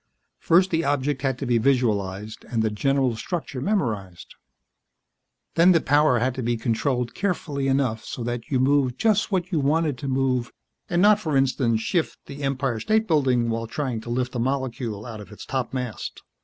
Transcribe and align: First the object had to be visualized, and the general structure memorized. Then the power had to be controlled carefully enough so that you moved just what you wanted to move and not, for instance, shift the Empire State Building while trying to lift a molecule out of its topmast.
First 0.39 0.71
the 0.71 0.83
object 0.83 1.21
had 1.21 1.37
to 1.37 1.45
be 1.45 1.59
visualized, 1.59 2.43
and 2.45 2.63
the 2.63 2.71
general 2.71 3.15
structure 3.15 3.61
memorized. 3.61 4.33
Then 5.53 5.73
the 5.73 5.79
power 5.79 6.17
had 6.17 6.33
to 6.33 6.41
be 6.41 6.57
controlled 6.57 7.13
carefully 7.13 7.67
enough 7.67 8.03
so 8.03 8.23
that 8.23 8.47
you 8.49 8.59
moved 8.59 8.97
just 8.97 9.31
what 9.31 9.51
you 9.51 9.59
wanted 9.59 9.99
to 9.99 10.07
move 10.07 10.51
and 10.89 11.03
not, 11.03 11.19
for 11.19 11.37
instance, 11.37 11.81
shift 11.81 12.17
the 12.25 12.41
Empire 12.41 12.79
State 12.79 13.07
Building 13.07 13.51
while 13.51 13.67
trying 13.67 14.01
to 14.01 14.09
lift 14.09 14.33
a 14.33 14.39
molecule 14.39 15.05
out 15.05 15.21
of 15.21 15.31
its 15.31 15.45
topmast. 15.45 16.23